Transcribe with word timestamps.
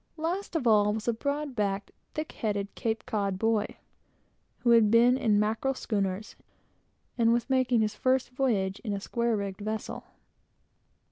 Last 0.17 0.55
of 0.55 0.65
all, 0.65 0.91
was 0.93 1.07
a 1.07 1.13
broad 1.13 1.55
backed, 1.55 1.91
thick 2.15 2.31
headed 2.31 2.69
boy 2.73 2.73
from 2.73 2.81
Cape 2.81 3.05
Cod, 3.05 3.75
who 4.61 4.71
had 4.71 4.89
been 4.89 5.15
in 5.15 5.39
mackerel 5.39 5.75
schooners, 5.75 6.35
and 7.19 7.31
was 7.31 7.51
making 7.51 7.81
his 7.81 7.93
first 7.93 8.31
voyage 8.31 8.79
in 8.79 8.93
a 8.93 8.99
square 8.99 9.37
rigged 9.37 9.61
vessel. 9.61 10.05